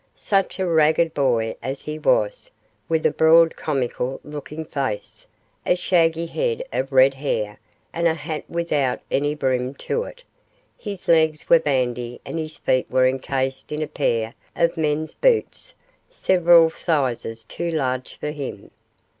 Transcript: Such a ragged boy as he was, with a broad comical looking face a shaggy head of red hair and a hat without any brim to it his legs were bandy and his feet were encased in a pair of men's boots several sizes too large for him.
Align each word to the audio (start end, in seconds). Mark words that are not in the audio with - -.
Such 0.15 0.57
a 0.57 0.65
ragged 0.65 1.13
boy 1.13 1.55
as 1.61 1.83
he 1.83 1.99
was, 1.99 2.49
with 2.89 3.05
a 3.05 3.11
broad 3.11 3.55
comical 3.55 4.19
looking 4.23 4.65
face 4.65 5.27
a 5.63 5.75
shaggy 5.75 6.25
head 6.25 6.63
of 6.73 6.91
red 6.91 7.13
hair 7.13 7.59
and 7.93 8.07
a 8.07 8.15
hat 8.15 8.43
without 8.49 8.99
any 9.11 9.35
brim 9.35 9.75
to 9.75 10.05
it 10.05 10.23
his 10.75 11.07
legs 11.07 11.47
were 11.49 11.59
bandy 11.59 12.19
and 12.25 12.39
his 12.39 12.57
feet 12.57 12.89
were 12.89 13.07
encased 13.07 13.71
in 13.71 13.83
a 13.83 13.87
pair 13.87 14.33
of 14.55 14.75
men's 14.75 15.13
boots 15.13 15.75
several 16.09 16.71
sizes 16.71 17.43
too 17.43 17.69
large 17.69 18.15
for 18.19 18.31
him. 18.31 18.71